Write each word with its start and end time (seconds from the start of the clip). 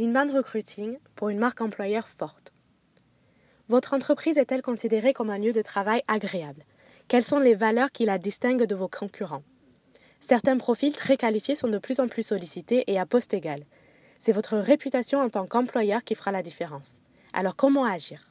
L'inbound 0.00 0.30
recruiting 0.32 0.96
pour 1.16 1.28
une 1.28 1.40
marque 1.40 1.60
employeur 1.60 2.06
forte. 2.06 2.52
Votre 3.68 3.94
entreprise 3.94 4.38
est-elle 4.38 4.62
considérée 4.62 5.12
comme 5.12 5.28
un 5.28 5.38
lieu 5.38 5.52
de 5.52 5.60
travail 5.60 6.02
agréable? 6.06 6.62
Quelles 7.08 7.24
sont 7.24 7.40
les 7.40 7.56
valeurs 7.56 7.90
qui 7.90 8.04
la 8.04 8.16
distinguent 8.16 8.66
de 8.66 8.76
vos 8.76 8.86
concurrents? 8.86 9.42
Certains 10.20 10.56
profils 10.56 10.94
très 10.94 11.16
qualifiés 11.16 11.56
sont 11.56 11.66
de 11.66 11.78
plus 11.78 11.98
en 11.98 12.06
plus 12.06 12.22
sollicités 12.22 12.84
et 12.86 12.96
à 12.96 13.06
poste 13.06 13.34
égal. 13.34 13.64
C'est 14.20 14.30
votre 14.30 14.56
réputation 14.56 15.20
en 15.20 15.30
tant 15.30 15.46
qu'employeur 15.48 16.04
qui 16.04 16.14
fera 16.14 16.30
la 16.30 16.42
différence. 16.42 17.00
Alors 17.32 17.56
comment 17.56 17.84
agir? 17.84 18.30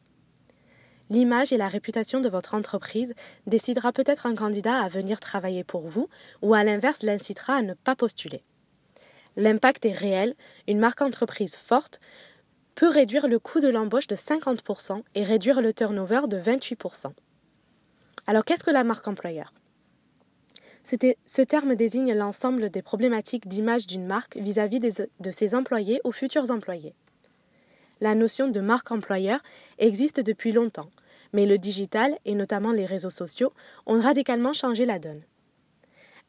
L'image 1.10 1.52
et 1.52 1.58
la 1.58 1.68
réputation 1.68 2.22
de 2.22 2.30
votre 2.30 2.54
entreprise 2.54 3.14
décidera 3.46 3.92
peut-être 3.92 4.26
un 4.26 4.36
candidat 4.36 4.80
à 4.80 4.88
venir 4.88 5.20
travailler 5.20 5.66
pour 5.66 5.86
vous 5.86 6.08
ou 6.42 6.54
à 6.54 6.64
l'inverse 6.64 7.04
l'incitera 7.04 7.56
à 7.56 7.62
ne 7.62 7.74
pas 7.74 7.98
postuler. 7.98 8.46
L'impact 9.38 9.86
est 9.86 9.94
réel, 9.94 10.36
une 10.68 10.80
marque 10.80 11.02
entreprise 11.02 11.56
forte 11.56 12.02
peut 12.74 12.90
réduire 12.90 13.28
le 13.28 13.40
coût 13.40 13.60
de 13.60 13.70
l'embauche 13.70 14.08
de 14.08 14.16
50% 14.16 15.04
et 15.16 15.24
réduire 15.24 15.62
le 15.62 15.74
turnover 15.74 16.22
de 16.28 16.40
28%. 16.40 17.12
Alors 18.26 18.44
qu'est-ce 18.44 18.64
que 18.64 18.72
la 18.72 18.84
marque 18.84 19.08
employeur? 19.08 19.54
Ce 20.84 21.42
terme 21.42 21.76
désigne 21.76 22.14
l'ensemble 22.14 22.70
des 22.70 22.82
problématiques 22.82 23.48
d'image 23.48 23.88
d'une 23.88 24.06
marque 24.06 24.38
vis-à-vis 24.38 24.80
de 24.80 25.32
ses 25.32 25.54
employés 25.54 26.02
ou 26.04 26.12
futurs 26.12 26.50
employés. 26.50 26.96
La 28.00 28.16
notion 28.16 28.48
de 28.48 28.60
marque 28.60 28.92
employeur 28.92 29.42
existe 29.80 30.20
depuis 30.20 30.52
longtemps, 30.52 30.90
mais 31.34 31.46
le 31.46 31.58
digital, 31.58 32.18
et 32.26 32.36
notamment 32.36 32.72
les 32.72 32.86
réseaux 32.86 33.10
sociaux, 33.10 33.54
ont 33.86 34.00
radicalement 34.00 34.54
changé 34.54 34.86
la 34.86 34.98
donne. 34.98 35.22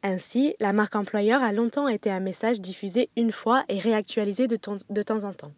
Ainsi, 0.01 0.55
la 0.59 0.73
marque 0.73 0.95
employeur 0.95 1.43
a 1.43 1.51
longtemps 1.51 1.87
été 1.87 2.09
un 2.09 2.21
message 2.21 2.61
diffusé 2.61 3.09
une 3.17 3.31
fois 3.31 3.65
et 3.67 3.79
réactualisé 3.79 4.47
de, 4.47 4.55
temps 4.55 5.23
en 5.23 5.33
temps. 5.33 5.51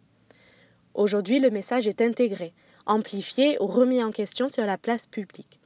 Aujourd'hui, 0.94 1.38
le 1.38 1.50
message 1.50 1.86
est 1.86 2.00
intégré, 2.00 2.52
amplifié 2.86 3.56
ou 3.60 3.66
remis 3.66 4.02
en 4.02 4.10
question 4.10 4.48
sur 4.48 4.64
la 4.64 4.78
place 4.78 5.06
publique 5.06 5.60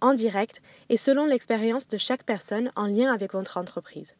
en 0.00 0.14
direct 0.14 0.62
et 0.88 0.96
selon 0.96 1.26
l'expérience 1.26 1.88
de 1.88 1.98
chaque 1.98 2.24
personne 2.24 2.70
en 2.76 2.86
lien 2.86 3.12
avec 3.12 3.32
votre 3.32 3.56
entreprise. 3.56 4.14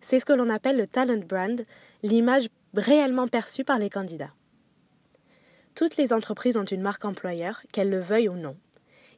C'est 0.00 0.18
ce 0.18 0.24
que 0.24 0.32
l'on 0.32 0.48
appelle 0.48 0.76
le 0.76 0.86
talent 0.86 1.22
brand, 1.26 1.64
l'image 2.02 2.48
réellement 2.74 3.28
perçue 3.28 3.64
par 3.64 3.78
les 3.78 3.90
candidats. 3.90 4.32
Toutes 5.74 5.96
les 5.96 6.12
entreprises 6.12 6.56
ont 6.56 6.64
une 6.64 6.82
marque 6.82 7.04
employeur, 7.04 7.62
qu'elles 7.72 7.90
le 7.90 8.00
veuillent 8.00 8.28
ou 8.28 8.36
non. 8.36 8.56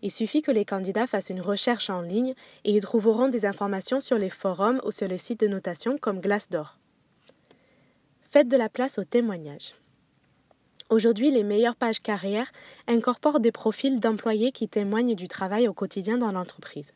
Il 0.03 0.11
suffit 0.11 0.43
que 0.43 0.53
les 0.53 0.65
candidats 0.65 1.07
fassent 1.07 1.31
une 1.31 1.41
recherche 1.41 1.91
en 1.91 2.03
ligne 2.03 2.35
et 2.65 2.73
ils 2.73 2.83
trouveront 2.83 3.29
des 3.29 3.47
informations 3.47 4.01
sur 4.01 4.19
les 4.19 4.31
forums 4.31 4.81
ou 4.85 4.93
sur 4.93 5.09
les 5.09 5.19
sites 5.19 5.41
de 5.41 5.49
notation 5.49 5.99
comme 5.99 6.21
Glassdoor. 6.21 6.79
Faites 8.31 8.49
de 8.49 8.57
la 8.57 8.69
place 8.69 8.99
aux 8.99 9.05
témoignages. 9.05 9.75
Aujourd'hui, 10.91 11.31
les 11.31 11.43
meilleures 11.43 11.77
pages 11.77 12.01
carrières 12.01 12.51
incorporent 12.87 13.41
des 13.41 13.53
profils 13.53 14.01
d'employés 14.01 14.53
qui 14.53 14.69
témoignent 14.69 15.15
du 15.15 15.29
travail 15.29 15.69
au 15.69 15.75
quotidien 15.75 16.17
dans 16.17 16.33
l'entreprise. 16.33 16.93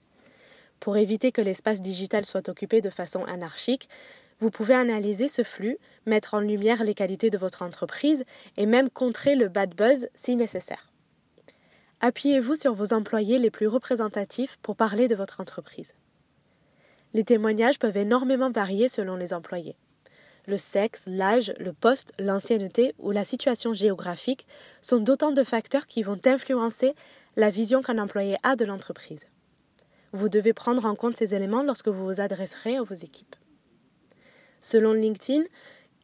Pour 0.81 0.97
éviter 0.97 1.31
que 1.31 1.43
l'espace 1.43 1.83
digital 1.83 2.25
soit 2.25 2.49
occupé 2.49 2.81
de 2.81 2.91
façon 2.91 3.25
anarchique, 3.25 3.89
vous 4.41 4.51
pouvez 4.51 4.75
analyser 4.75 5.29
ce 5.29 5.43
flux, 5.43 5.79
mettre 6.07 6.35
en 6.35 6.41
lumière 6.41 6.85
les 6.85 6.95
qualités 6.95 7.31
de 7.31 7.39
votre 7.39 7.63
entreprise 7.63 8.25
et 8.57 8.67
même 8.67 8.91
contrer 8.91 9.37
le 9.37 9.49
bad 9.49 9.75
buzz 9.75 10.09
si 10.15 10.37
nécessaire. 10.37 10.92
Appuyez-vous 12.03 12.57
sur 12.57 12.75
vos 12.75 12.93
employés 12.93 13.39
les 13.39 13.51
plus 13.51 13.69
représentatifs 13.69 14.59
pour 14.61 14.77
parler 14.77 15.09
de 15.09 15.15
votre 15.15 15.41
entreprise. 15.41 15.95
Les 17.15 17.25
témoignages 17.25 17.79
peuvent 17.79 17.97
énormément 17.97 18.51
varier 18.51 18.89
selon 18.89 19.17
les 19.17 19.33
employés 19.33 19.77
le 20.47 20.59
sexe, 20.59 21.05
l'âge, 21.07 21.55
le 21.59 21.73
poste, 21.73 22.13
l'ancienneté 22.19 22.95
ou 22.99 23.11
la 23.11 23.25
situation 23.25 23.73
géographique 23.75 24.47
sont 24.81 24.99
d'autant 24.99 25.33
de 25.33 25.45
facteurs 25.45 25.87
qui 25.87 26.03
vont 26.03 26.19
influencer 26.25 26.95
la 27.37 27.51
vision 27.51 27.83
qu'un 27.83 27.99
employé 27.99 28.37
a 28.43 28.57
de 28.57 28.65
l'entreprise. 28.65 29.25
Vous 30.13 30.29
devez 30.29 30.53
prendre 30.53 30.85
en 30.85 30.95
compte 30.95 31.17
ces 31.17 31.35
éléments 31.35 31.63
lorsque 31.63 31.89
vous 31.89 32.05
vous 32.05 32.21
adresserez 32.21 32.77
à 32.77 32.83
vos 32.83 32.95
équipes. 32.95 33.37
Selon 34.61 34.93
LinkedIn, 34.93 35.45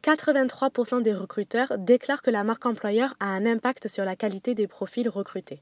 83% 0.03 1.01
des 1.01 1.13
recruteurs 1.13 1.77
déclarent 1.77 2.21
que 2.21 2.31
la 2.31 2.43
marque 2.43 2.65
employeur 2.65 3.15
a 3.19 3.27
un 3.27 3.45
impact 3.45 3.87
sur 3.87 4.05
la 4.05 4.15
qualité 4.15 4.55
des 4.55 4.67
profils 4.67 5.09
recrutés. 5.09 5.61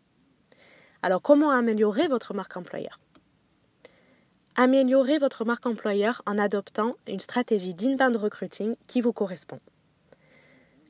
Alors 1.01 1.21
comment 1.21 1.51
améliorer 1.51 2.07
votre 2.07 2.33
marque 2.33 2.57
employeur? 2.57 2.99
Améliorez 4.55 5.19
votre 5.19 5.45
marque 5.45 5.67
employeur 5.67 6.23
en 6.25 6.39
adoptant 6.39 6.95
une 7.07 7.19
stratégie 7.19 7.75
d'inbound 7.75 8.15
recruiting 8.15 8.75
qui 8.87 9.01
vous 9.01 9.13
correspond. 9.13 9.59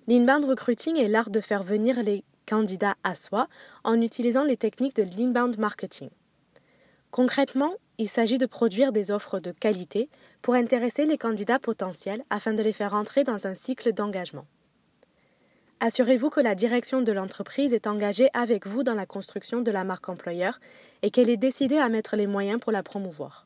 L'inbound 0.08 0.46
recruiting 0.46 0.96
est 0.96 1.10
l'art 1.10 1.30
de 1.30 1.42
faire 1.42 1.64
venir 1.64 2.02
les 2.02 2.24
candidats 2.46 2.96
à 3.04 3.14
soi 3.14 3.50
en 3.84 4.00
utilisant 4.00 4.46
les 4.46 4.56
techniques 4.56 4.96
de 4.96 5.04
l'inbound 5.04 5.58
marketing. 5.58 6.10
Concrètement, 7.12 7.74
il 7.98 8.08
s'agit 8.08 8.38
de 8.38 8.46
produire 8.46 8.94
des 8.94 9.12
offres 9.12 9.40
de 9.40 9.52
qualité 9.52 10.10
pour 10.42 10.54
intéresser 10.54 11.06
les 11.06 11.18
candidats 11.18 11.60
potentiels 11.60 12.24
afin 12.30 12.54
de 12.54 12.64
les 12.64 12.72
faire 12.72 12.94
entrer 12.94 13.26
dans 13.26 13.48
un 13.48 13.56
cycle 13.56 13.92
d'engagement. 13.92 14.46
Assurez-vous 15.80 16.32
que 16.32 16.40
la 16.40 16.56
direction 16.56 17.04
de 17.04 17.12
l'entreprise 17.12 17.72
est 17.72 17.86
engagée 17.86 18.30
avec 18.34 18.66
vous 18.66 18.82
dans 18.82 18.96
la 18.96 19.06
construction 19.06 19.62
de 19.62 19.70
la 19.70 19.84
marque 19.84 20.10
employeur 20.10 20.60
et 21.04 21.12
qu'elle 21.12 21.30
est 21.30 21.38
décidée 21.38 21.78
à 21.78 21.88
mettre 21.88 22.16
les 22.16 22.26
moyens 22.26 22.60
pour 22.60 22.72
la 22.72 22.82
promouvoir. 22.82 23.46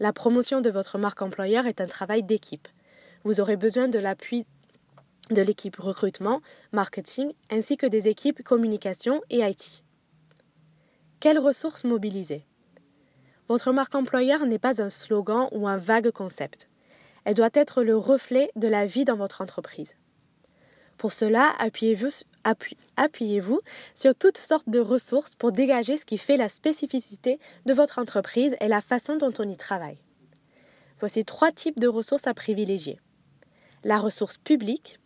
La 0.00 0.14
promotion 0.14 0.62
de 0.62 0.70
votre 0.70 0.96
marque 0.96 1.20
employeur 1.20 1.66
est 1.66 1.82
un 1.82 1.86
travail 1.86 2.22
d'équipe. 2.22 2.66
Vous 3.24 3.40
aurez 3.40 3.56
besoin 3.56 3.88
de 3.88 3.98
l'appui 3.98 4.46
de 5.30 5.42
l'équipe 5.42 5.76
recrutement, 5.76 6.40
marketing, 6.72 7.32
ainsi 7.50 7.76
que 7.76 7.86
des 7.86 8.08
équipes 8.08 8.42
communication 8.42 9.20
et 9.28 9.40
IT. 9.40 9.84
Quelles 11.20 11.38
ressources 11.38 11.84
mobiliser? 11.84 12.46
Votre 13.48 13.72
marque 13.72 13.94
employeur 13.94 14.46
n'est 14.46 14.58
pas 14.58 14.82
un 14.82 14.90
slogan 14.90 15.48
ou 15.52 15.68
un 15.68 15.76
vague 15.76 16.10
concept. 16.10 16.68
Elle 17.24 17.34
doit 17.34 17.50
être 17.52 17.82
le 17.82 17.96
reflet 17.96 18.50
de 18.56 18.66
la 18.66 18.86
vie 18.86 19.04
dans 19.04 19.16
votre 19.16 19.42
entreprise. 19.42 19.94
Pour 21.02 21.12
cela, 21.12 21.52
appuyez-vous 21.58 22.10
appuyez 22.96 23.42
sur 23.92 24.14
toutes 24.14 24.38
sortes 24.38 24.68
de 24.68 24.78
ressources 24.78 25.34
pour 25.34 25.50
dégager 25.50 25.96
ce 25.96 26.04
qui 26.04 26.16
fait 26.16 26.36
la 26.36 26.48
spécificité 26.48 27.40
de 27.66 27.74
votre 27.74 27.98
entreprise 27.98 28.54
et 28.60 28.68
la 28.68 28.80
façon 28.80 29.16
dont 29.16 29.32
on 29.40 29.50
y 29.50 29.56
travaille. 29.56 29.98
Voici 31.00 31.24
trois 31.24 31.50
types 31.50 31.80
de 31.80 31.88
ressources 31.88 32.28
à 32.28 32.34
privilégier. 32.34 33.00
La 33.82 33.98
ressource 33.98 34.36
publique, 34.36 35.00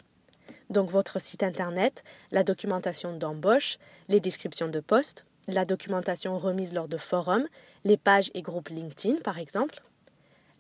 donc 0.69 0.91
votre 0.91 1.19
site 1.19 1.43
internet, 1.43 2.05
la 2.31 2.45
documentation 2.45 3.17
d'embauche, 3.17 3.79
les 4.09 4.21
descriptions 4.21 4.69
de 4.69 4.81
postes, 4.81 5.25
la 5.49 5.65
documentation 5.65 6.37
remise 6.37 6.75
lors 6.75 6.89
de 6.89 6.99
forums, 6.99 7.49
les 7.85 7.97
pages 7.97 8.31
et 8.35 8.43
groupes 8.43 8.69
LinkedIn 8.69 9.23
par 9.23 9.39
exemple. 9.39 9.83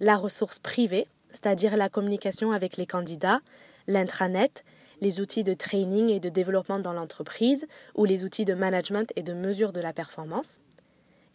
La 0.00 0.16
ressource 0.16 0.58
privée, 0.58 1.06
c'est-à-dire 1.30 1.76
la 1.76 1.90
communication 1.90 2.52
avec 2.52 2.78
les 2.78 2.86
candidats, 2.86 3.42
l'intranet, 3.86 4.64
les 5.00 5.20
outils 5.20 5.44
de 5.44 5.54
training 5.54 6.10
et 6.10 6.20
de 6.20 6.28
développement 6.28 6.78
dans 6.78 6.92
l'entreprise 6.92 7.66
ou 7.94 8.04
les 8.04 8.24
outils 8.24 8.44
de 8.44 8.54
management 8.54 9.12
et 9.16 9.22
de 9.22 9.32
mesure 9.32 9.72
de 9.72 9.80
la 9.80 9.92
performance, 9.92 10.58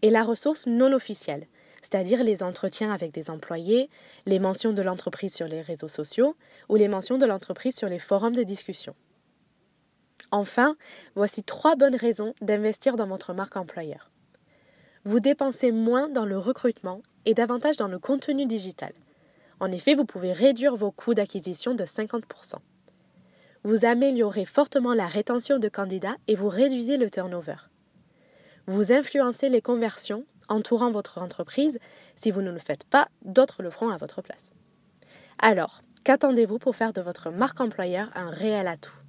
et 0.01 0.09
la 0.09 0.23
ressource 0.23 0.65
non 0.67 0.93
officielle, 0.93 1.47
c'est-à-dire 1.81 2.23
les 2.23 2.43
entretiens 2.43 2.91
avec 2.91 3.11
des 3.11 3.29
employés, 3.29 3.89
les 4.25 4.39
mentions 4.39 4.73
de 4.73 4.81
l'entreprise 4.81 5.33
sur 5.33 5.47
les 5.47 5.61
réseaux 5.61 5.87
sociaux 5.87 6.35
ou 6.69 6.75
les 6.75 6.87
mentions 6.87 7.17
de 7.17 7.25
l'entreprise 7.25 7.75
sur 7.75 7.87
les 7.87 7.99
forums 7.99 8.35
de 8.35 8.43
discussion. 8.43 8.95
Enfin, 10.31 10.75
voici 11.15 11.43
trois 11.43 11.75
bonnes 11.75 11.95
raisons 11.95 12.33
d'investir 12.41 12.95
dans 12.95 13.07
votre 13.07 13.33
marque 13.33 13.57
employeur. 13.57 14.11
Vous 15.03 15.19
dépensez 15.19 15.71
moins 15.71 16.07
dans 16.07 16.25
le 16.25 16.37
recrutement 16.37 17.01
et 17.25 17.33
davantage 17.33 17.77
dans 17.77 17.87
le 17.87 17.99
contenu 17.99 18.45
digital. 18.45 18.93
En 19.59 19.71
effet, 19.71 19.93
vous 19.93 20.05
pouvez 20.05 20.31
réduire 20.31 20.75
vos 20.75 20.91
coûts 20.91 21.13
d'acquisition 21.13 21.75
de 21.75 21.83
50% 21.83 22.55
vous 23.63 23.85
améliorez 23.85 24.45
fortement 24.45 24.93
la 24.93 25.07
rétention 25.07 25.59
de 25.59 25.69
candidats 25.69 26.15
et 26.27 26.35
vous 26.35 26.49
réduisez 26.49 26.97
le 26.97 27.09
turnover. 27.09 27.55
Vous 28.67 28.91
influencez 28.91 29.49
les 29.49 29.61
conversions 29.61 30.25
entourant 30.49 30.91
votre 30.91 31.17
entreprise. 31.19 31.79
Si 32.15 32.31
vous 32.31 32.41
ne 32.41 32.51
le 32.51 32.59
faites 32.59 32.83
pas, 32.83 33.07
d'autres 33.23 33.63
le 33.63 33.69
feront 33.69 33.89
à 33.89 33.97
votre 33.97 34.21
place. 34.21 34.51
Alors, 35.39 35.81
qu'attendez-vous 36.03 36.59
pour 36.59 36.75
faire 36.75 36.93
de 36.93 37.01
votre 37.01 37.31
marque 37.31 37.61
employeur 37.61 38.09
un 38.15 38.29
réel 38.29 38.67
atout? 38.67 39.00